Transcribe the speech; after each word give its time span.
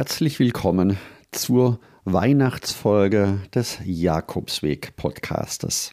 Herzlich 0.00 0.38
willkommen 0.38 0.96
zur 1.30 1.78
Weihnachtsfolge 2.06 3.40
des 3.54 3.80
Jakobsweg 3.84 4.96
Podcastes. 4.96 5.92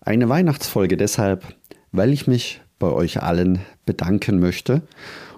Eine 0.00 0.28
Weihnachtsfolge 0.28 0.96
deshalb, 0.96 1.44
weil 1.90 2.12
ich 2.12 2.28
mich 2.28 2.60
bei 2.78 2.86
euch 2.86 3.24
allen 3.24 3.58
bedanken 3.86 4.38
möchte 4.38 4.82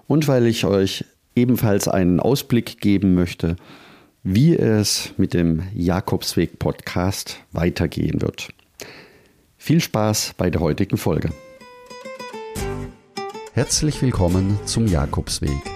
und 0.07 0.29
weil 0.29 0.47
ich 0.47 0.67
euch 0.67 1.07
ebenfalls 1.35 1.89
einen 1.89 2.21
Ausblick 2.21 2.83
geben 2.83 3.15
möchte, 3.15 3.57
wie 4.23 4.55
es 4.55 5.15
mit 5.17 5.33
dem 5.33 5.63
Jakobsweg 5.75 6.59
Podcast 6.59 7.39
weitergehen 7.53 8.21
wird. 8.21 8.51
Viel 9.57 9.81
Spaß 9.81 10.35
bei 10.37 10.51
der 10.51 10.61
heutigen 10.61 10.99
Folge. 10.99 11.31
Herzlich 13.55 14.03
willkommen 14.03 14.59
zum 14.67 14.87
Jakobsweg. 14.87 15.76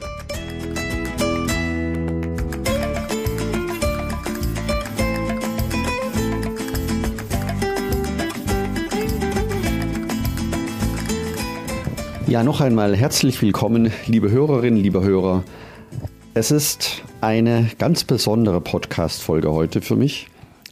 Ja, 12.31 12.45
noch 12.45 12.61
einmal 12.61 12.95
herzlich 12.95 13.41
willkommen, 13.41 13.91
liebe 14.07 14.31
Hörerinnen, 14.31 14.81
liebe 14.81 15.03
Hörer. 15.03 15.43
Es 16.33 16.49
ist 16.49 17.03
eine 17.19 17.69
ganz 17.77 18.05
besondere 18.05 18.61
Podcast-Folge 18.61 19.51
heute 19.51 19.81
für 19.81 19.97
mich. 19.97 20.27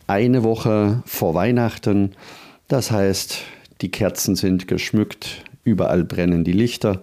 Eine 0.07 0.43
Woche 0.43 1.03
vor 1.05 1.33
Weihnachten. 1.33 2.13
Das 2.69 2.91
heißt, 2.91 3.39
die 3.81 3.91
Kerzen 3.91 4.37
sind 4.37 4.69
geschmückt, 4.69 5.43
überall 5.65 6.05
brennen 6.05 6.45
die 6.45 6.53
Lichter 6.53 7.01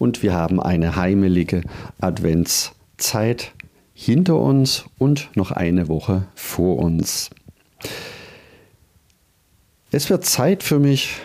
und 0.00 0.24
wir 0.24 0.34
haben 0.34 0.58
eine 0.58 0.96
heimelige 0.96 1.62
Adventszeit 2.00 3.52
hinter 3.94 4.34
uns 4.34 4.84
und 4.98 5.30
noch 5.36 5.52
eine 5.52 5.86
Woche 5.86 6.26
vor 6.34 6.78
uns. 6.78 7.30
Es 9.92 10.10
wird 10.10 10.24
Zeit 10.24 10.64
für 10.64 10.80
mich, 10.80 11.18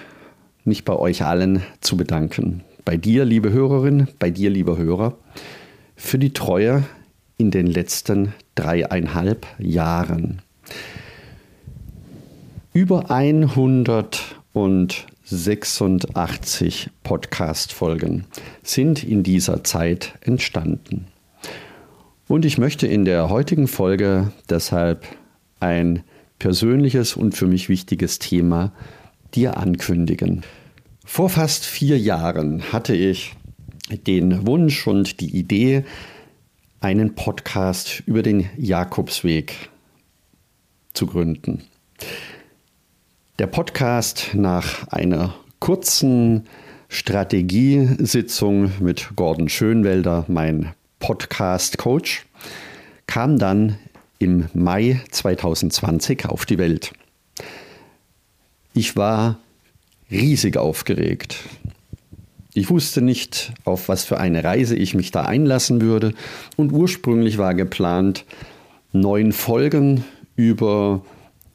mich 0.63 0.85
bei 0.85 0.95
euch 0.95 1.25
allen 1.25 1.63
zu 1.81 1.97
bedanken. 1.97 2.63
Bei 2.87 2.95
dir, 2.95 3.25
liebe 3.25 3.51
Hörerin, 3.51 4.07
bei 4.17 4.29
dir, 4.29 4.49
lieber 4.49 4.77
Hörer, 4.77 5.17
für 5.97 6.17
die 6.17 6.31
Treue 6.31 6.85
in 7.37 7.51
den 7.51 7.67
letzten 7.67 8.33
dreieinhalb 8.55 9.45
Jahren. 9.59 10.41
Über 12.71 13.11
100 13.11 14.37
und 14.53 15.05
86 15.25 16.89
Podcast-Folgen 17.03 18.23
sind 18.63 19.03
in 19.03 19.21
dieser 19.21 19.65
Zeit 19.65 20.13
entstanden. 20.21 21.07
Und 22.29 22.45
ich 22.45 22.57
möchte 22.57 22.87
in 22.87 23.03
der 23.03 23.29
heutigen 23.29 23.67
Folge 23.67 24.31
deshalb 24.49 25.05
ein 25.59 26.03
persönliches 26.39 27.17
und 27.17 27.35
für 27.35 27.47
mich 27.47 27.67
wichtiges 27.67 28.19
Thema 28.19 28.71
dir 29.35 29.57
ankündigen. 29.57 30.45
Vor 31.09 31.29
fast 31.29 31.65
vier 31.65 31.97
Jahren 31.97 32.61
hatte 32.73 32.93
ich 32.93 33.33
den 33.89 34.45
Wunsch 34.45 34.85
und 34.85 35.21
die 35.21 35.35
Idee, 35.35 35.85
einen 36.81 37.15
Podcast 37.15 38.03
über 38.05 38.21
den 38.21 38.49
Jakobsweg 38.57 39.69
zu 40.93 41.07
gründen. 41.07 41.63
Der 43.39 43.47
Podcast 43.47 44.31
nach 44.33 44.89
einer 44.89 45.33
kurzen 45.59 46.45
Strategiesitzung 46.89 48.73
mit 48.81 49.11
Gordon 49.15 49.47
Schönwelder, 49.47 50.25
mein 50.27 50.73
Podcast-Coach, 50.99 52.25
kam 53.07 53.39
dann 53.39 53.79
im 54.19 54.49
Mai 54.53 55.01
2020 55.09 56.25
auf 56.25 56.45
die 56.45 56.57
Welt. 56.57 56.91
Ich 58.73 58.97
war 58.97 59.39
riesig 60.11 60.57
aufgeregt. 60.57 61.37
Ich 62.53 62.69
wusste 62.69 63.01
nicht, 63.01 63.53
auf 63.65 63.87
was 63.87 64.03
für 64.03 64.19
eine 64.19 64.43
Reise 64.43 64.75
ich 64.75 64.95
mich 64.95 65.11
da 65.11 65.21
einlassen 65.23 65.81
würde. 65.81 66.13
Und 66.55 66.71
ursprünglich 66.71 67.37
war 67.37 67.53
geplant, 67.53 68.25
neun 68.91 69.31
Folgen 69.31 70.03
über 70.35 71.03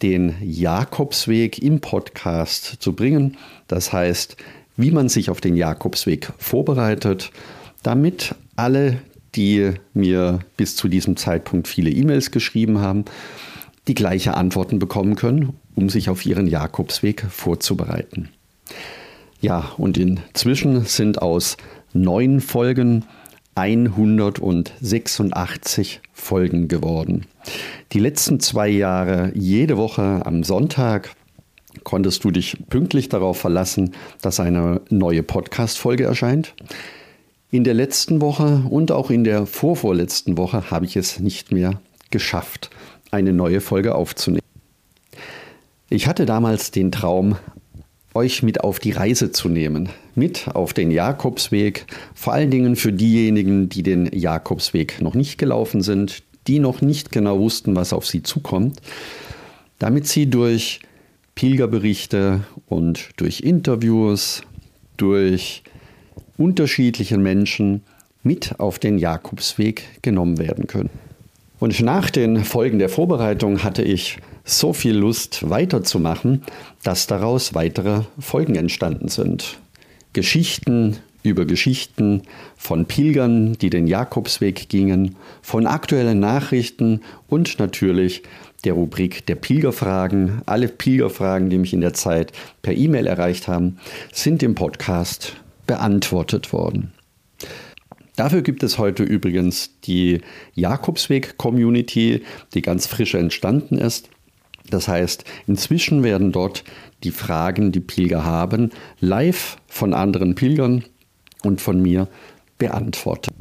den 0.02 0.34
Jakobsweg 0.42 1.58
im 1.60 1.80
Podcast 1.80 2.76
zu 2.78 2.92
bringen. 2.92 3.36
Das 3.66 3.92
heißt, 3.92 4.36
wie 4.76 4.90
man 4.90 5.08
sich 5.08 5.30
auf 5.30 5.40
den 5.40 5.56
Jakobsweg 5.56 6.32
vorbereitet, 6.38 7.30
damit 7.82 8.34
alle, 8.56 8.98
die 9.34 9.72
mir 9.94 10.40
bis 10.56 10.76
zu 10.76 10.88
diesem 10.88 11.16
Zeitpunkt 11.16 11.68
viele 11.68 11.90
E-Mails 11.90 12.30
geschrieben 12.30 12.78
haben, 12.78 13.04
die 13.88 13.94
gleiche 13.94 14.34
Antworten 14.34 14.78
bekommen 14.78 15.16
können, 15.16 15.54
um 15.74 15.88
sich 15.88 16.08
auf 16.08 16.24
ihren 16.24 16.46
Jakobsweg 16.46 17.24
vorzubereiten. 17.28 18.28
Ja, 19.40 19.72
und 19.76 19.98
inzwischen 19.98 20.84
sind 20.84 21.20
aus 21.20 21.56
neun 21.92 22.40
Folgen 22.40 23.04
186 23.54 26.00
Folgen 26.12 26.68
geworden. 26.68 27.26
Die 27.92 27.98
letzten 27.98 28.40
zwei 28.40 28.68
Jahre, 28.68 29.30
jede 29.34 29.76
Woche 29.76 30.22
am 30.24 30.42
Sonntag, 30.42 31.14
konntest 31.84 32.24
du 32.24 32.30
dich 32.30 32.56
pünktlich 32.70 33.08
darauf 33.08 33.38
verlassen, 33.38 33.92
dass 34.20 34.40
eine 34.40 34.80
neue 34.88 35.22
Podcast-Folge 35.22 36.04
erscheint. 36.04 36.54
In 37.50 37.64
der 37.64 37.74
letzten 37.74 38.22
Woche 38.22 38.62
und 38.70 38.92
auch 38.92 39.10
in 39.10 39.24
der 39.24 39.46
vorvorletzten 39.46 40.38
Woche 40.38 40.70
habe 40.70 40.86
ich 40.86 40.96
es 40.96 41.20
nicht 41.20 41.52
mehr 41.52 41.80
geschafft, 42.10 42.70
eine 43.10 43.32
neue 43.32 43.60
Folge 43.60 43.94
aufzunehmen. 43.94 44.40
Ich 45.90 46.06
hatte 46.06 46.24
damals 46.24 46.70
den 46.70 46.90
Traum, 46.90 47.36
euch 48.14 48.42
mit 48.42 48.62
auf 48.62 48.78
die 48.78 48.92
Reise 48.92 49.32
zu 49.32 49.48
nehmen, 49.48 49.88
mit 50.14 50.48
auf 50.54 50.72
den 50.72 50.90
Jakobsweg, 50.90 51.86
vor 52.14 52.32
allen 52.32 52.50
Dingen 52.50 52.76
für 52.76 52.92
diejenigen, 52.92 53.68
die 53.68 53.82
den 53.82 54.06
Jakobsweg 54.12 55.00
noch 55.00 55.14
nicht 55.14 55.38
gelaufen 55.38 55.82
sind, 55.82 56.22
die 56.46 56.58
noch 56.58 56.80
nicht 56.80 57.12
genau 57.12 57.38
wussten, 57.38 57.76
was 57.76 57.92
auf 57.92 58.06
sie 58.06 58.22
zukommt, 58.22 58.80
damit 59.78 60.06
sie 60.06 60.26
durch 60.26 60.80
Pilgerberichte 61.34 62.40
und 62.66 63.10
durch 63.16 63.40
Interviews, 63.40 64.42
durch 64.96 65.62
unterschiedliche 66.36 67.18
Menschen 67.18 67.82
mit 68.22 68.60
auf 68.60 68.78
den 68.78 68.98
Jakobsweg 68.98 70.02
genommen 70.02 70.38
werden 70.38 70.66
können. 70.66 70.90
Und 71.58 71.80
nach 71.80 72.10
den 72.10 72.44
Folgen 72.44 72.78
der 72.78 72.88
Vorbereitung 72.88 73.62
hatte 73.62 73.82
ich 73.82 74.18
so 74.44 74.72
viel 74.72 74.96
Lust 74.96 75.48
weiterzumachen, 75.48 76.42
dass 76.82 77.06
daraus 77.06 77.54
weitere 77.54 78.02
Folgen 78.18 78.56
entstanden 78.56 79.08
sind. 79.08 79.58
Geschichten 80.12 80.98
über 81.22 81.44
Geschichten 81.44 82.22
von 82.56 82.86
Pilgern, 82.86 83.54
die 83.54 83.70
den 83.70 83.86
Jakobsweg 83.86 84.68
gingen, 84.68 85.16
von 85.40 85.66
aktuellen 85.66 86.20
Nachrichten 86.20 87.00
und 87.28 87.58
natürlich 87.58 88.22
der 88.64 88.74
Rubrik 88.74 89.26
der 89.26 89.36
Pilgerfragen. 89.36 90.42
Alle 90.46 90.68
Pilgerfragen, 90.68 91.50
die 91.50 91.58
mich 91.58 91.72
in 91.72 91.80
der 91.80 91.94
Zeit 91.94 92.32
per 92.62 92.74
E-Mail 92.74 93.06
erreicht 93.06 93.48
haben, 93.48 93.78
sind 94.12 94.42
im 94.42 94.54
Podcast 94.54 95.36
beantwortet 95.66 96.52
worden. 96.52 96.92
Dafür 98.16 98.42
gibt 98.42 98.62
es 98.62 98.78
heute 98.78 99.04
übrigens 99.04 99.70
die 99.84 100.20
Jakobsweg-Community, 100.54 102.22
die 102.52 102.62
ganz 102.62 102.86
frisch 102.86 103.14
entstanden 103.14 103.78
ist. 103.78 104.10
Das 104.70 104.88
heißt, 104.88 105.24
inzwischen 105.46 106.02
werden 106.02 106.32
dort 106.32 106.64
die 107.04 107.10
Fragen, 107.10 107.72
die 107.72 107.80
Pilger 107.80 108.24
haben, 108.24 108.70
live 109.00 109.56
von 109.66 109.94
anderen 109.94 110.34
Pilgern 110.34 110.84
und 111.42 111.60
von 111.60 111.80
mir 111.80 112.08
beantwortet. 112.58 113.34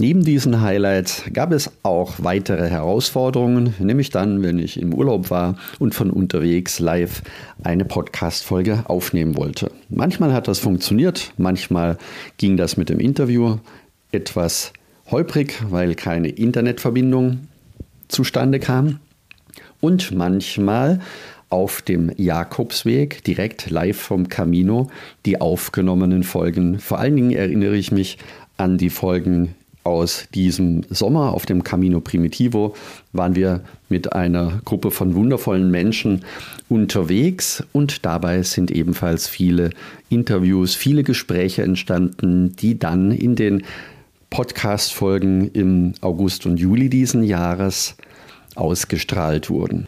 Neben 0.00 0.24
diesen 0.24 0.62
Highlights 0.62 1.24
gab 1.34 1.52
es 1.52 1.70
auch 1.82 2.14
weitere 2.22 2.70
Herausforderungen, 2.70 3.74
nämlich 3.80 4.08
dann, 4.08 4.42
wenn 4.42 4.58
ich 4.58 4.80
im 4.80 4.94
Urlaub 4.94 5.28
war 5.28 5.56
und 5.78 5.94
von 5.94 6.10
unterwegs 6.10 6.78
live 6.78 7.20
eine 7.62 7.84
Podcast-Folge 7.84 8.84
aufnehmen 8.86 9.36
wollte. 9.36 9.70
Manchmal 9.90 10.32
hat 10.32 10.48
das 10.48 10.58
funktioniert, 10.58 11.34
manchmal 11.36 11.98
ging 12.38 12.56
das 12.56 12.78
mit 12.78 12.88
dem 12.88 12.98
Interview 12.98 13.58
etwas 14.10 14.72
holprig, 15.10 15.62
weil 15.68 15.94
keine 15.94 16.28
Internetverbindung 16.28 17.48
zustande 18.08 18.58
kam. 18.58 19.00
Und 19.80 20.12
manchmal 20.12 21.00
auf 21.48 21.82
dem 21.82 22.12
Jakobsweg, 22.16 23.24
direkt 23.24 23.70
live 23.70 23.98
vom 23.98 24.28
Camino, 24.28 24.90
die 25.26 25.40
aufgenommenen 25.40 26.22
Folgen. 26.22 26.78
Vor 26.78 26.98
allen 26.98 27.16
Dingen 27.16 27.32
erinnere 27.32 27.76
ich 27.76 27.90
mich 27.90 28.18
an 28.56 28.78
die 28.78 28.90
Folgen 28.90 29.54
aus 29.82 30.26
diesem 30.34 30.82
Sommer 30.90 31.32
auf 31.32 31.46
dem 31.46 31.64
Camino 31.64 32.00
Primitivo 32.00 32.74
waren 33.12 33.34
wir 33.34 33.62
mit 33.88 34.12
einer 34.12 34.60
Gruppe 34.64 34.90
von 34.90 35.14
wundervollen 35.14 35.70
Menschen 35.70 36.22
unterwegs 36.68 37.64
und 37.72 38.04
dabei 38.04 38.42
sind 38.42 38.70
ebenfalls 38.70 39.26
viele 39.26 39.70
Interviews, 40.10 40.74
viele 40.74 41.02
Gespräche 41.02 41.62
entstanden, 41.62 42.54
die 42.56 42.78
dann 42.78 43.10
in 43.10 43.36
den 43.36 43.64
Podcast-Folgen 44.28 45.50
im 45.52 45.94
August 46.02 46.44
und 46.46 46.58
Juli 46.58 46.90
diesen 46.90 47.24
Jahres 47.24 47.96
ausgestrahlt 48.54 49.50
wurden. 49.50 49.86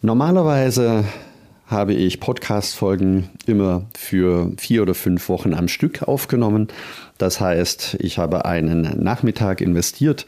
Normalerweise 0.00 1.04
habe 1.66 1.92
ich 1.92 2.18
Podcast-Folgen 2.20 3.28
immer 3.46 3.86
für 3.96 4.52
vier 4.56 4.82
oder 4.82 4.94
fünf 4.94 5.28
Wochen 5.28 5.52
am 5.52 5.68
Stück 5.68 6.02
aufgenommen. 6.02 6.68
Das 7.18 7.40
heißt, 7.40 7.98
ich 8.00 8.18
habe 8.18 8.46
einen 8.46 9.02
Nachmittag 9.02 9.60
investiert, 9.60 10.24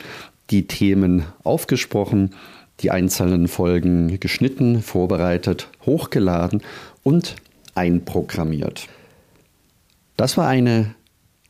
die 0.51 0.67
Themen 0.67 1.25
aufgesprochen, 1.43 2.35
die 2.81 2.91
einzelnen 2.91 3.49
Folgen 3.49 4.21
geschnitten, 4.21 4.83
vorbereitet, 4.83 5.69
hochgeladen 5.87 6.63
und 7.03 7.37
einprogrammiert. 7.75 8.89
Das 10.17 10.37
war 10.37 10.47
eine 10.47 10.95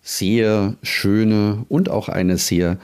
sehr 0.03 0.75
schöne 0.83 1.65
und 1.69 1.89
auch 1.89 2.09
eine 2.09 2.39
sehr 2.39 2.79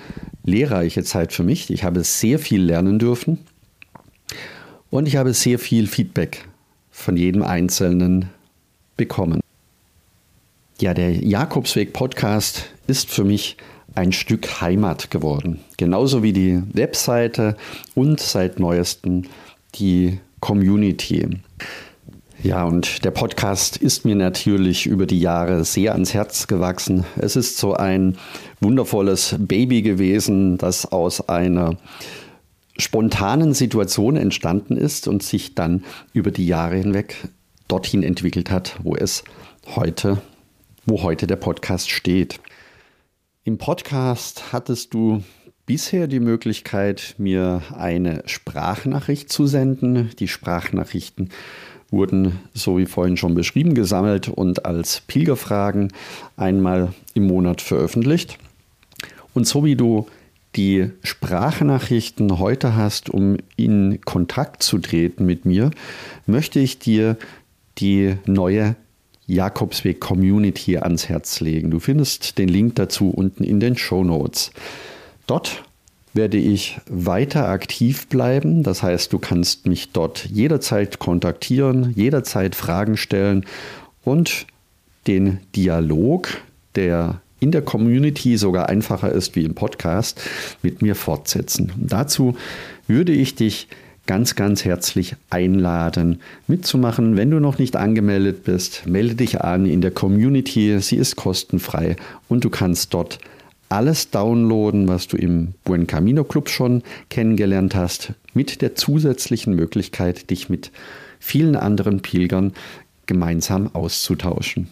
lehrreiche 0.46 1.04
Zeit 1.04 1.34
für 1.34 1.42
mich. 1.42 1.70
Ich 1.70 1.84
habe 1.84 2.02
sehr 2.02 2.38
viel 2.38 2.62
lernen 2.62 2.98
dürfen 2.98 3.38
und 4.88 5.06
ich 5.06 5.16
habe 5.16 5.34
sehr 5.34 5.58
viel 5.58 5.86
Feedback 5.86 6.48
von 6.90 7.16
jedem 7.16 7.42
Einzelnen 7.42 8.30
bekommen. 8.96 9.40
Ja, 10.80 10.94
der 10.94 11.10
Jakobsweg 11.12 11.92
Podcast 11.92 12.70
ist 12.86 13.10
für 13.10 13.24
mich 13.24 13.56
ein 13.94 14.12
Stück 14.12 14.60
Heimat 14.60 15.10
geworden. 15.10 15.60
Genauso 15.76 16.22
wie 16.22 16.32
die 16.32 16.62
Webseite 16.72 17.56
und 17.94 18.20
seit 18.20 18.60
neuestem 18.60 19.24
die 19.74 20.20
Community. 20.40 21.28
Ja, 22.46 22.62
und 22.62 23.04
der 23.04 23.10
Podcast 23.10 23.76
ist 23.76 24.04
mir 24.04 24.14
natürlich 24.14 24.86
über 24.86 25.06
die 25.06 25.18
Jahre 25.18 25.64
sehr 25.64 25.94
ans 25.94 26.14
Herz 26.14 26.46
gewachsen. 26.46 27.04
Es 27.16 27.34
ist 27.34 27.58
so 27.58 27.74
ein 27.74 28.18
wundervolles 28.60 29.34
Baby 29.36 29.82
gewesen, 29.82 30.56
das 30.56 30.86
aus 30.92 31.28
einer 31.28 31.76
spontanen 32.78 33.52
Situation 33.52 34.16
entstanden 34.16 34.76
ist 34.76 35.08
und 35.08 35.24
sich 35.24 35.56
dann 35.56 35.82
über 36.12 36.30
die 36.30 36.46
Jahre 36.46 36.76
hinweg 36.76 37.16
dorthin 37.66 38.04
entwickelt 38.04 38.48
hat, 38.48 38.76
wo 38.80 38.94
es 38.94 39.24
heute, 39.74 40.22
wo 40.84 41.02
heute 41.02 41.26
der 41.26 41.34
Podcast 41.34 41.90
steht. 41.90 42.38
Im 43.42 43.58
Podcast 43.58 44.52
hattest 44.52 44.94
du 44.94 45.24
bisher 45.66 46.06
die 46.06 46.20
Möglichkeit, 46.20 47.16
mir 47.18 47.62
eine 47.76 48.22
Sprachnachricht 48.26 49.32
zu 49.32 49.48
senden. 49.48 50.10
Die 50.20 50.28
Sprachnachrichten 50.28 51.30
wurden, 51.90 52.40
so 52.54 52.78
wie 52.78 52.86
vorhin 52.86 53.16
schon 53.16 53.34
beschrieben, 53.34 53.74
gesammelt 53.74 54.28
und 54.28 54.64
als 54.64 55.02
Pilgerfragen 55.06 55.92
einmal 56.36 56.92
im 57.14 57.26
Monat 57.26 57.60
veröffentlicht. 57.60 58.38
Und 59.34 59.46
so 59.46 59.64
wie 59.64 59.76
du 59.76 60.06
die 60.56 60.90
Sprachnachrichten 61.02 62.38
heute 62.38 62.74
hast, 62.74 63.10
um 63.10 63.36
in 63.56 64.00
Kontakt 64.04 64.62
zu 64.62 64.78
treten 64.78 65.26
mit 65.26 65.44
mir, 65.44 65.70
möchte 66.26 66.58
ich 66.58 66.78
dir 66.78 67.16
die 67.78 68.16
neue 68.26 68.74
Jakobsweg 69.26 70.00
Community 70.00 70.78
ans 70.78 71.08
Herz 71.08 71.40
legen. 71.40 71.70
Du 71.70 71.80
findest 71.80 72.38
den 72.38 72.48
Link 72.48 72.76
dazu 72.76 73.10
unten 73.10 73.44
in 73.44 73.60
den 73.60 73.76
Show 73.76 74.04
Notes. 74.04 74.52
Dort 75.26 75.64
werde 76.16 76.38
ich 76.38 76.78
weiter 76.88 77.48
aktiv 77.48 78.08
bleiben. 78.08 78.62
Das 78.62 78.82
heißt, 78.82 79.12
du 79.12 79.18
kannst 79.18 79.66
mich 79.66 79.92
dort 79.92 80.26
jederzeit 80.26 80.98
kontaktieren, 80.98 81.92
jederzeit 81.94 82.54
Fragen 82.54 82.96
stellen 82.96 83.44
und 84.02 84.46
den 85.06 85.38
Dialog, 85.54 86.28
der 86.74 87.20
in 87.38 87.50
der 87.50 87.62
Community 87.62 88.36
sogar 88.38 88.68
einfacher 88.68 89.12
ist 89.12 89.36
wie 89.36 89.44
im 89.44 89.54
Podcast, 89.54 90.20
mit 90.62 90.82
mir 90.82 90.94
fortsetzen. 90.94 91.72
dazu 91.76 92.36
würde 92.88 93.12
ich 93.12 93.34
dich 93.34 93.68
ganz, 94.06 94.36
ganz 94.36 94.64
herzlich 94.64 95.16
einladen, 95.30 96.20
mitzumachen. 96.46 97.16
Wenn 97.16 97.30
du 97.30 97.40
noch 97.40 97.58
nicht 97.58 97.76
angemeldet 97.76 98.44
bist, 98.44 98.86
melde 98.86 99.16
dich 99.16 99.40
an 99.40 99.66
in 99.66 99.80
der 99.80 99.90
Community. 99.90 100.78
Sie 100.80 100.96
ist 100.96 101.16
kostenfrei 101.16 101.96
und 102.28 102.44
du 102.44 102.50
kannst 102.50 102.94
dort 102.94 103.18
alles 103.68 104.10
downloaden, 104.10 104.88
was 104.88 105.08
du 105.08 105.16
im 105.16 105.54
Buen 105.64 105.86
Camino 105.86 106.24
Club 106.24 106.48
schon 106.48 106.82
kennengelernt 107.10 107.74
hast, 107.74 108.12
mit 108.34 108.62
der 108.62 108.74
zusätzlichen 108.74 109.54
Möglichkeit, 109.54 110.30
dich 110.30 110.48
mit 110.48 110.70
vielen 111.18 111.56
anderen 111.56 112.00
Pilgern 112.02 112.52
gemeinsam 113.06 113.70
auszutauschen. 113.74 114.68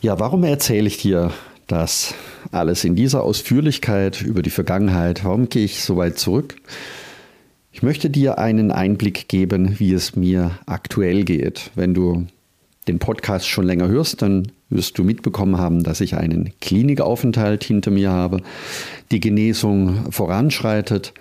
Ja, 0.00 0.18
warum 0.20 0.44
erzähle 0.44 0.86
ich 0.86 0.98
dir 0.98 1.32
das 1.66 2.14
alles 2.52 2.84
in 2.84 2.94
dieser 2.94 3.22
Ausführlichkeit 3.22 4.22
über 4.22 4.42
die 4.42 4.50
Vergangenheit. 4.50 5.24
Warum 5.24 5.48
gehe 5.48 5.64
ich 5.64 5.82
so 5.82 5.96
weit 5.96 6.18
zurück? 6.18 6.56
Ich 7.72 7.82
möchte 7.82 8.10
dir 8.10 8.38
einen 8.38 8.70
Einblick 8.70 9.28
geben, 9.28 9.78
wie 9.78 9.92
es 9.92 10.14
mir 10.14 10.52
aktuell 10.66 11.24
geht. 11.24 11.70
Wenn 11.74 11.94
du 11.94 12.26
den 12.88 12.98
Podcast 12.98 13.48
schon 13.48 13.66
länger 13.66 13.88
hörst, 13.88 14.22
dann 14.22 14.52
wirst 14.68 14.98
du 14.98 15.04
mitbekommen 15.04 15.58
haben, 15.58 15.82
dass 15.82 16.00
ich 16.00 16.16
einen 16.16 16.52
Klinikaufenthalt 16.60 17.64
hinter 17.64 17.90
mir 17.90 18.10
habe, 18.10 18.42
die 19.10 19.20
Genesung 19.20 20.10
voranschreitet. 20.12 21.14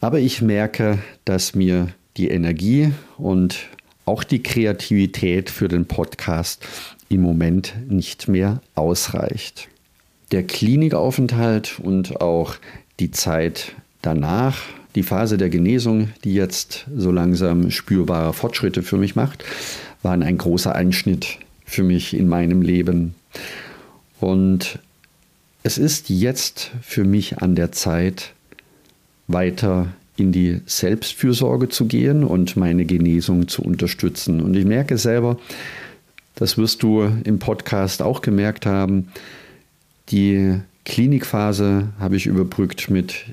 Aber 0.00 0.18
ich 0.18 0.42
merke, 0.42 0.98
dass 1.24 1.54
mir 1.54 1.88
die 2.16 2.28
Energie 2.28 2.92
und 3.18 3.68
auch 4.04 4.24
die 4.24 4.42
Kreativität 4.42 5.48
für 5.48 5.68
den 5.68 5.86
Podcast 5.86 6.66
im 7.08 7.22
Moment 7.22 7.74
nicht 7.88 8.28
mehr 8.28 8.60
ausreicht. 8.74 9.68
Der 10.32 10.42
Klinikaufenthalt 10.42 11.78
und 11.80 12.20
auch 12.20 12.56
die 13.00 13.10
Zeit 13.10 13.74
danach, 14.02 14.58
die 14.94 15.02
Phase 15.02 15.38
der 15.38 15.50
Genesung, 15.50 16.10
die 16.24 16.34
jetzt 16.34 16.86
so 16.94 17.10
langsam 17.10 17.70
spürbare 17.70 18.32
Fortschritte 18.32 18.82
für 18.82 18.96
mich 18.96 19.14
macht, 19.14 19.44
waren 20.02 20.22
ein 20.22 20.38
großer 20.38 20.74
Einschnitt 20.74 21.38
für 21.64 21.82
mich 21.82 22.14
in 22.14 22.28
meinem 22.28 22.62
Leben. 22.62 23.14
Und 24.20 24.78
es 25.62 25.78
ist 25.78 26.10
jetzt 26.10 26.70
für 26.82 27.04
mich 27.04 27.38
an 27.38 27.54
der 27.54 27.72
Zeit, 27.72 28.32
weiter 29.28 29.88
in 30.16 30.32
die 30.32 30.60
Selbstfürsorge 30.66 31.68
zu 31.68 31.86
gehen 31.86 32.24
und 32.24 32.56
meine 32.56 32.84
Genesung 32.84 33.48
zu 33.48 33.62
unterstützen. 33.62 34.40
Und 34.40 34.54
ich 34.54 34.64
merke 34.64 34.98
selber, 34.98 35.38
das 36.34 36.58
wirst 36.58 36.82
du 36.82 37.02
im 37.24 37.38
Podcast 37.38 38.02
auch 38.02 38.20
gemerkt 38.20 38.66
haben. 38.66 39.08
Die 40.10 40.60
Klinikphase 40.84 41.88
habe 41.98 42.16
ich 42.16 42.26
überbrückt 42.26 42.90
mit 42.90 43.24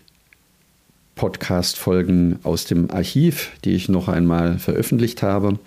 Podcast-Folgen 1.16 2.40
aus 2.44 2.66
dem 2.66 2.90
Archiv, 2.92 3.52
die 3.66 3.72
ich 3.72 3.90
noch 3.90 4.08
einmal 4.08 4.58
veröffentlicht 4.58 5.22
habe. 5.22 5.60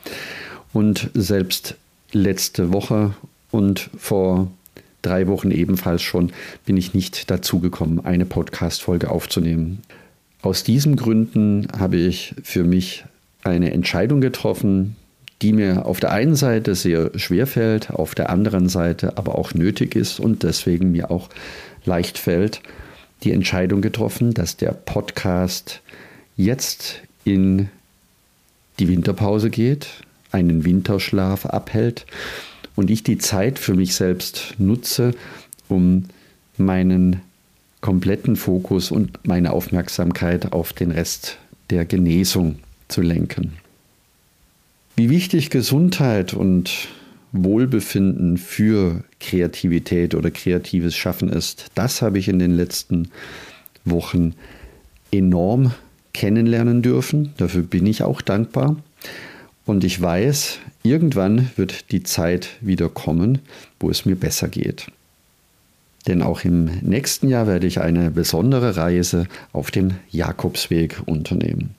Und 0.73 1.11
selbst 1.14 1.76
letzte 2.12 2.73
Woche 2.73 3.14
und 3.50 3.91
vor 3.97 4.50
drei 5.02 5.26
Wochen 5.26 5.50
ebenfalls 5.50 6.02
schon 6.02 6.33
bin 6.64 6.76
ich 6.76 6.95
nicht 6.95 7.31
dazu 7.31 7.61
gekommen, 7.61 8.00
eine 8.05 8.25
Podcast-Folge 8.25 9.11
aufzunehmen. 9.11 9.83
Aus 10.41 10.64
diesen 10.64 10.97
Gründen 10.97 11.69
habe 11.79 11.97
ich 11.97 12.35
für 12.43 12.64
mich 12.64 13.05
eine 13.45 13.73
Entscheidung 13.73 14.21
getroffen, 14.21 14.97
die 15.43 15.52
mir 15.52 15.87
auf 15.87 15.99
der 15.99 16.12
einen 16.12 16.37
Seite 16.37 16.75
sehr 16.75 17.11
schwer 17.19 17.47
fällt, 17.47 17.91
auf 17.91 18.14
der 18.14 18.31
anderen 18.31 18.69
Seite 18.69 19.19
aber 19.19 19.37
auch 19.37 19.55
nötig 19.55 19.97
ist 19.97 20.21
und 20.21 20.45
deswegen 20.45 20.93
mir 20.93 21.11
auch 21.11 21.29
leicht 21.85 22.17
fällt, 22.17 22.61
die 23.25 23.33
Entscheidung 23.33 23.83
getroffen, 23.83 24.35
dass 24.35 24.57
der 24.57 24.73
Podcast 24.73 25.81
jetzt 26.37 27.00
in 27.25 27.69
die 28.79 28.88
Winterpause 28.88 29.50
geht, 29.50 29.88
einen 30.33 30.65
Winterschlaf 30.65 31.47
abhält 31.47 32.07
und 32.75 32.91
ich 32.91 33.03
die 33.03 33.19
Zeit 33.19 33.59
für 33.59 33.75
mich 33.75 33.95
selbst 33.95 34.55
nutze, 34.59 35.15
um 35.69 36.05
meinen 36.57 37.21
kompletten 37.81 38.37
Fokus 38.37 38.91
und 38.91 39.27
meine 39.27 39.53
Aufmerksamkeit 39.53 40.53
auf 40.53 40.73
den 40.73 40.91
Rest 40.91 41.39
der 41.71 41.85
Genesung 41.85 42.57
zu 42.89 43.03
lenken. 43.03 43.55
Wie 44.97 45.11
wichtig 45.11 45.51
Gesundheit 45.51 46.35
und 46.35 46.89
Wohlbefinden 47.33 48.37
für 48.37 49.05
Kreativität 49.21 50.15
oder 50.15 50.31
kreatives 50.31 50.95
Schaffen 50.95 51.31
ist, 51.31 51.67
das 51.75 52.03
habe 52.03 52.19
ich 52.19 52.29
in 52.29 52.39
den 52.39 52.55
letzten 52.55 53.09
Wochen 53.85 54.35
enorm 55.11 55.73
kennenlernen 56.12 56.83
dürfen. 56.83 57.33
Dafür 57.39 57.62
bin 57.62 57.87
ich 57.87 58.03
auch 58.03 58.21
dankbar. 58.21 58.77
Und 59.64 59.85
ich 59.85 60.00
weiß, 60.00 60.59
irgendwann 60.83 61.50
wird 61.57 61.92
die 61.92 62.02
Zeit 62.02 62.50
wieder 62.61 62.88
kommen, 62.88 63.38
wo 63.78 63.90
es 63.90 64.04
mir 64.04 64.16
besser 64.16 64.49
geht. 64.49 64.87
Denn 66.07 66.23
auch 66.23 66.45
im 66.45 66.64
nächsten 66.81 67.28
Jahr 67.28 67.47
werde 67.47 67.66
ich 67.66 67.81
eine 67.81 68.11
besondere 68.11 68.76
Reise 68.76 69.28
auf 69.52 69.71
dem 69.71 69.95
Jakobsweg 70.11 71.00
unternehmen. 71.07 71.75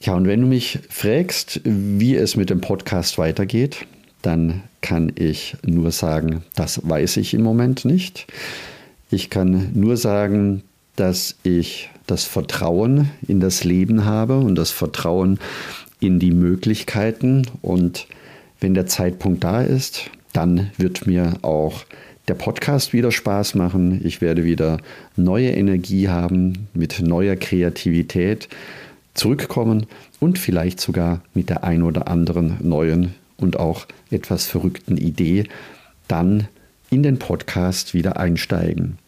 Ja, 0.00 0.14
und 0.14 0.26
wenn 0.26 0.40
du 0.40 0.46
mich 0.48 0.80
fragst, 0.88 1.60
wie 1.64 2.16
es 2.16 2.34
mit 2.34 2.50
dem 2.50 2.60
Podcast 2.60 3.18
weitergeht, 3.18 3.86
dann 4.22 4.62
kann 4.80 5.12
ich 5.14 5.56
nur 5.64 5.92
sagen, 5.92 6.42
das 6.56 6.80
weiß 6.88 7.18
ich 7.18 7.34
im 7.34 7.42
Moment 7.42 7.84
nicht. 7.84 8.26
Ich 9.10 9.30
kann 9.30 9.70
nur 9.74 9.96
sagen, 9.96 10.64
dass 10.96 11.36
ich 11.44 11.90
das 12.08 12.24
Vertrauen 12.24 13.10
in 13.28 13.38
das 13.38 13.62
Leben 13.62 14.04
habe 14.04 14.38
und 14.38 14.56
das 14.56 14.72
Vertrauen 14.72 15.38
in 16.02 16.18
die 16.18 16.32
Möglichkeiten. 16.32 17.46
Und 17.62 18.06
wenn 18.60 18.74
der 18.74 18.86
Zeitpunkt 18.86 19.44
da 19.44 19.62
ist, 19.62 20.10
dann 20.32 20.70
wird 20.76 21.06
mir 21.06 21.34
auch 21.42 21.84
der 22.28 22.34
Podcast 22.34 22.92
wieder 22.92 23.12
Spaß 23.12 23.54
machen. 23.54 24.00
Ich 24.04 24.20
werde 24.20 24.44
wieder 24.44 24.78
neue 25.16 25.50
Energie 25.50 26.08
haben, 26.08 26.68
mit 26.74 27.00
neuer 27.00 27.36
Kreativität 27.36 28.48
zurückkommen 29.14 29.86
und 30.20 30.38
vielleicht 30.38 30.80
sogar 30.80 31.20
mit 31.34 31.50
der 31.50 31.64
ein 31.64 31.82
oder 31.82 32.08
anderen 32.08 32.56
neuen 32.62 33.14
und 33.36 33.58
auch 33.58 33.86
etwas 34.10 34.46
verrückten 34.46 34.96
Idee 34.96 35.44
dann 36.08 36.48
in 36.90 37.02
den 37.02 37.18
Podcast 37.18 37.94
wieder 37.94 38.18
einsteigen. 38.18 38.98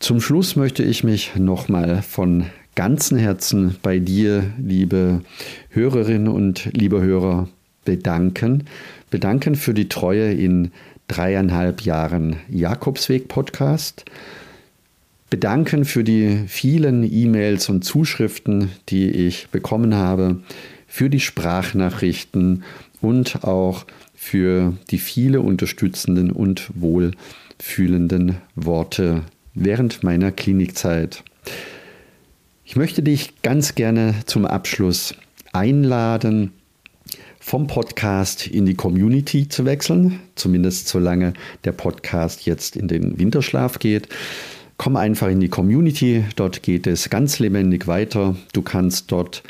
Zum 0.00 0.20
Schluss 0.20 0.56
möchte 0.56 0.82
ich 0.82 1.04
mich 1.04 1.36
nochmal 1.36 2.02
von 2.02 2.46
ganzem 2.80 3.18
Herzen 3.18 3.76
bei 3.82 3.98
dir, 3.98 4.42
liebe 4.58 5.20
Hörerinnen 5.68 6.28
und 6.28 6.70
liebe 6.72 7.02
Hörer, 7.02 7.46
bedanken. 7.84 8.64
Bedanken 9.10 9.54
für 9.54 9.74
die 9.74 9.90
Treue 9.90 10.32
in 10.32 10.70
dreieinhalb 11.06 11.82
Jahren 11.82 12.36
Jakobsweg-Podcast. 12.48 14.06
Bedanken 15.28 15.84
für 15.84 16.04
die 16.04 16.44
vielen 16.46 17.02
E-Mails 17.04 17.68
und 17.68 17.84
Zuschriften, 17.84 18.70
die 18.88 19.10
ich 19.10 19.48
bekommen 19.48 19.94
habe, 19.94 20.40
für 20.86 21.10
die 21.10 21.20
Sprachnachrichten 21.20 22.64
und 23.02 23.44
auch 23.44 23.84
für 24.14 24.72
die 24.90 24.96
viele 24.96 25.42
unterstützenden 25.42 26.30
und 26.30 26.70
wohlfühlenden 26.74 28.36
Worte 28.54 29.24
während 29.52 30.02
meiner 30.02 30.32
Klinikzeit. 30.32 31.22
Ich 32.70 32.76
möchte 32.76 33.02
dich 33.02 33.42
ganz 33.42 33.74
gerne 33.74 34.14
zum 34.26 34.46
Abschluss 34.46 35.16
einladen, 35.52 36.52
vom 37.40 37.66
Podcast 37.66 38.46
in 38.46 38.64
die 38.64 38.76
Community 38.76 39.48
zu 39.48 39.64
wechseln, 39.64 40.20
zumindest 40.36 40.86
solange 40.86 41.32
der 41.64 41.72
Podcast 41.72 42.46
jetzt 42.46 42.76
in 42.76 42.86
den 42.86 43.18
Winterschlaf 43.18 43.80
geht. 43.80 44.08
Komm 44.76 44.94
einfach 44.94 45.26
in 45.26 45.40
die 45.40 45.48
Community, 45.48 46.24
dort 46.36 46.62
geht 46.62 46.86
es 46.86 47.10
ganz 47.10 47.40
lebendig 47.40 47.88
weiter. 47.88 48.36
Du 48.52 48.62
kannst 48.62 49.10
dort 49.10 49.42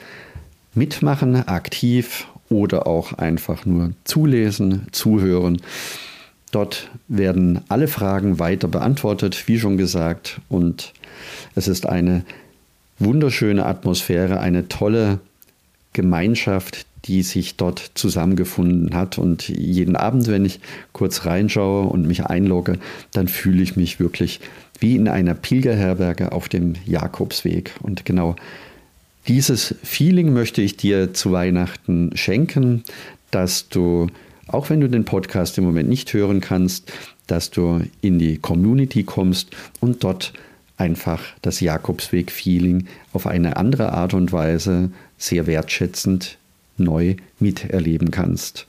mitmachen, 0.73 1.47
aktiv 1.47 2.27
oder 2.49 2.87
auch 2.87 3.13
einfach 3.13 3.67
nur 3.67 3.93
zulesen, 4.05 4.87
zuhören. 4.93 5.61
Dort 6.53 6.91
werden 7.07 7.61
alle 7.69 7.87
Fragen 7.87 8.39
weiter 8.39 8.67
beantwortet, 8.67 9.47
wie 9.47 9.59
schon 9.59 9.77
gesagt. 9.77 10.41
Und 10.49 10.95
es 11.55 11.69
ist 11.69 11.85
eine 11.85 12.25
wunderschöne 13.01 13.67
Atmosphäre, 13.67 14.41
eine 14.41 14.69
tolle 14.69 15.19
Gemeinschaft, 15.93 16.87
die 17.07 17.23
sich 17.23 17.57
dort 17.57 17.93
zusammengefunden 17.95 18.95
hat. 18.95 19.19
Und 19.19 19.49
jeden 19.49 19.97
Abend, 19.97 20.29
wenn 20.29 20.45
ich 20.45 20.61
kurz 20.93 21.25
reinschaue 21.27 21.89
und 21.89 22.07
mich 22.07 22.27
einlogge, 22.27 22.79
dann 23.13 23.27
fühle 23.27 23.63
ich 23.63 23.77
mich 23.77 23.99
wirklich 23.99 24.41
wie 24.79 24.97
in 24.97 25.09
einer 25.09 25.35
Pilgerherberge 25.35 26.33
auf 26.33 26.49
dem 26.49 26.75
Jakobsweg. 26.87 27.73
Und 27.83 28.05
genau 28.05 28.37
dieses 29.27 29.75
Feeling 29.83 30.33
möchte 30.33 30.63
ich 30.63 30.77
dir 30.77 31.13
zu 31.13 31.33
Weihnachten 31.33 32.13
schenken, 32.17 32.85
dass 33.31 33.69
du 33.69 34.07
auch 34.53 34.69
wenn 34.69 34.81
du 34.81 34.89
den 34.89 35.05
Podcast 35.05 35.59
im 35.59 35.65
Moment 35.65 35.89
nicht 35.89 36.13
hören 36.13 36.41
kannst, 36.41 36.93
dass 37.27 37.51
du 37.51 37.83
in 38.01 38.19
die 38.19 38.39
Community 38.39 39.05
kommst 39.05 39.51
und 39.79 40.03
dort 40.03 40.33
einfach 40.81 41.23
das 41.43 41.61
Jakobsweg-Feeling 41.61 42.87
auf 43.13 43.27
eine 43.27 43.57
andere 43.57 43.93
Art 43.93 44.15
und 44.15 44.33
Weise 44.33 44.91
sehr 45.19 45.47
wertschätzend 45.47 46.39
neu 46.77 47.17
miterleben 47.39 48.11
kannst. 48.11 48.67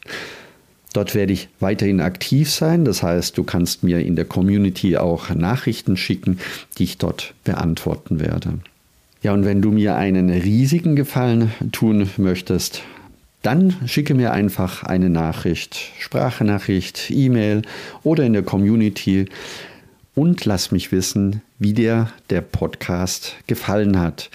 Dort 0.94 1.16
werde 1.16 1.32
ich 1.32 1.48
weiterhin 1.62 2.02
aktiv 2.02 2.52
sein, 2.52 2.84
das 2.84 3.02
heißt, 3.02 3.38
du 3.38 3.44
kannst 3.44 3.84
mir 3.84 4.00
in 4.00 4.18
der 4.18 4.26
Community 4.26 4.98
auch 4.98 5.30
Nachrichten 5.30 5.96
schicken, 5.96 6.40
die 6.78 6.84
ich 6.84 6.98
dort 6.98 7.34
beantworten 7.46 8.20
werde. 8.20 8.60
Ja, 9.24 9.34
und 9.34 9.46
wenn 9.46 9.62
du 9.62 9.72
mir 9.72 9.96
einen 9.96 10.30
riesigen 10.30 10.96
Gefallen 10.96 11.52
tun 11.72 12.10
möchtest, 12.18 12.82
dann 13.42 13.76
schicke 13.86 14.14
mir 14.14 14.34
einfach 14.34 14.84
eine 14.84 15.10
Nachricht, 15.10 15.80
Sprachnachricht, 16.00 17.10
E-Mail 17.10 17.62
oder 18.04 18.24
in 18.26 18.34
der 18.34 18.44
Community 18.44 19.28
und 20.14 20.44
lass 20.46 20.72
mich 20.72 20.92
wissen, 20.92 21.42
wie 21.62 21.74
dir 21.74 22.10
der 22.32 22.42
Podcast 22.42 23.36
gefallen 23.46 24.00
hat, 24.00 24.32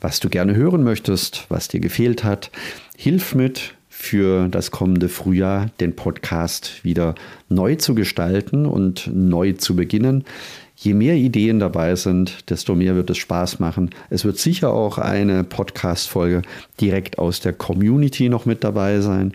was 0.00 0.20
du 0.20 0.28
gerne 0.28 0.54
hören 0.54 0.84
möchtest, 0.84 1.46
was 1.48 1.66
dir 1.66 1.80
gefehlt 1.80 2.22
hat. 2.22 2.52
Hilf 2.96 3.34
mit 3.34 3.74
für 3.88 4.46
das 4.48 4.70
kommende 4.70 5.08
Frühjahr 5.08 5.70
den 5.80 5.96
Podcast 5.96 6.84
wieder 6.84 7.16
neu 7.48 7.74
zu 7.74 7.96
gestalten 7.96 8.64
und 8.64 9.10
neu 9.12 9.54
zu 9.54 9.74
beginnen. 9.74 10.22
Je 10.76 10.94
mehr 10.94 11.16
Ideen 11.16 11.58
dabei 11.58 11.96
sind, 11.96 12.48
desto 12.48 12.76
mehr 12.76 12.94
wird 12.94 13.10
es 13.10 13.18
Spaß 13.18 13.58
machen. 13.58 13.90
Es 14.08 14.24
wird 14.24 14.38
sicher 14.38 14.72
auch 14.72 14.98
eine 14.98 15.42
Podcast-Folge 15.42 16.42
direkt 16.80 17.18
aus 17.18 17.40
der 17.40 17.54
Community 17.54 18.28
noch 18.28 18.46
mit 18.46 18.62
dabei 18.62 19.00
sein. 19.00 19.32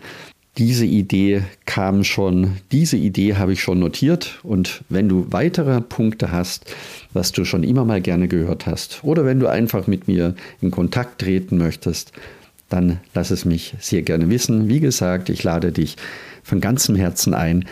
Diese 0.58 0.86
Idee 0.86 1.42
kam 1.66 2.02
schon, 2.02 2.56
diese 2.72 2.96
Idee 2.96 3.36
habe 3.36 3.52
ich 3.52 3.62
schon 3.62 3.78
notiert 3.78 4.40
und 4.42 4.82
wenn 4.88 5.08
du 5.08 5.26
weitere 5.30 5.80
Punkte 5.80 6.32
hast, 6.32 6.74
was 7.12 7.30
du 7.30 7.44
schon 7.44 7.62
immer 7.62 7.84
mal 7.84 8.00
gerne 8.00 8.26
gehört 8.26 8.66
hast 8.66 9.04
oder 9.04 9.24
wenn 9.24 9.38
du 9.38 9.46
einfach 9.46 9.86
mit 9.86 10.08
mir 10.08 10.34
in 10.60 10.72
Kontakt 10.72 11.20
treten 11.20 11.58
möchtest, 11.58 12.10
dann 12.68 12.98
lass 13.14 13.30
es 13.30 13.44
mich 13.44 13.74
sehr 13.78 14.02
gerne 14.02 14.30
wissen. 14.30 14.68
Wie 14.68 14.80
gesagt, 14.80 15.28
ich 15.28 15.44
lade 15.44 15.70
dich 15.70 15.96
von 16.42 16.60
ganzem 16.60 16.96
Herzen 16.96 17.34
ein, 17.34 17.64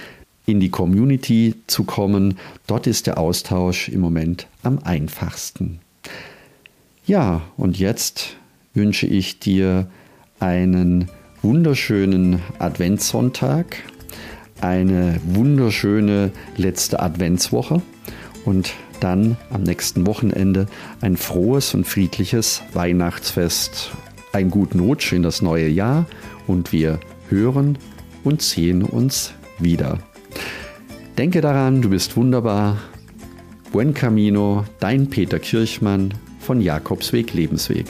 in 0.46 0.60
die 0.60 0.70
Community 0.70 1.56
zu 1.66 1.82
kommen. 1.82 2.38
Dort 2.68 2.86
ist 2.86 3.08
der 3.08 3.18
Austausch 3.18 3.88
im 3.88 4.00
Moment 4.00 4.46
am 4.62 4.78
einfachsten. 4.78 5.80
Ja, 7.04 7.42
und 7.56 7.80
jetzt 7.80 8.36
wünsche 8.74 9.08
ich 9.08 9.40
dir 9.40 9.88
einen 10.38 11.10
wunderschönen 11.46 12.42
Adventssonntag, 12.58 13.76
eine 14.60 15.20
wunderschöne 15.26 16.32
letzte 16.56 16.98
Adventswoche 16.98 17.82
und 18.44 18.74
dann 18.98 19.36
am 19.50 19.62
nächsten 19.62 20.08
Wochenende 20.08 20.66
ein 21.00 21.16
frohes 21.16 21.72
und 21.72 21.86
friedliches 21.86 22.62
Weihnachtsfest. 22.72 23.92
Einen 24.32 24.50
guten 24.50 24.80
Rutsch 24.80 25.12
in 25.12 25.22
das 25.22 25.40
neue 25.40 25.68
Jahr 25.68 26.06
und 26.48 26.72
wir 26.72 26.98
hören 27.28 27.78
und 28.24 28.42
sehen 28.42 28.82
uns 28.82 29.32
wieder. 29.60 30.00
Denke 31.16 31.42
daran, 31.42 31.80
du 31.80 31.90
bist 31.90 32.16
wunderbar. 32.16 32.78
Buen 33.70 33.94
Camino, 33.94 34.64
dein 34.80 35.10
Peter 35.10 35.38
Kirchmann 35.38 36.12
von 36.40 36.60
Jakobsweg 36.60 37.34
Lebensweg. 37.34 37.86